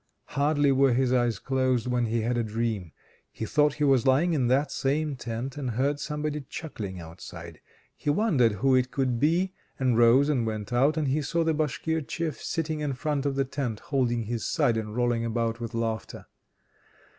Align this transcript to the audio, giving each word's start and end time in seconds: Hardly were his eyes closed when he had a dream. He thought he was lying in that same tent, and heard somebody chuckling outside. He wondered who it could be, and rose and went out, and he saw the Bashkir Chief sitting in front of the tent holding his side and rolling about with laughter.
Hardly 0.29 0.71
were 0.71 0.93
his 0.95 1.13
eyes 1.13 1.37
closed 1.37 1.85
when 1.85 2.07
he 2.07 2.21
had 2.21 2.35
a 2.35 2.41
dream. 2.43 2.91
He 3.29 3.45
thought 3.45 3.75
he 3.75 3.83
was 3.83 4.07
lying 4.07 4.33
in 4.33 4.47
that 4.47 4.71
same 4.71 5.15
tent, 5.15 5.57
and 5.57 5.69
heard 5.69 5.99
somebody 5.99 6.41
chuckling 6.49 6.99
outside. 6.99 7.61
He 7.95 8.09
wondered 8.09 8.53
who 8.53 8.73
it 8.73 8.89
could 8.89 9.19
be, 9.19 9.53
and 9.77 9.95
rose 9.99 10.27
and 10.27 10.43
went 10.47 10.73
out, 10.73 10.97
and 10.97 11.07
he 11.09 11.21
saw 11.21 11.43
the 11.43 11.53
Bashkir 11.53 12.01
Chief 12.01 12.41
sitting 12.41 12.79
in 12.79 12.93
front 12.93 13.27
of 13.27 13.35
the 13.35 13.45
tent 13.45 13.79
holding 13.79 14.23
his 14.23 14.43
side 14.43 14.75
and 14.75 14.95
rolling 14.95 15.23
about 15.23 15.59
with 15.59 15.75
laughter. 15.75 16.25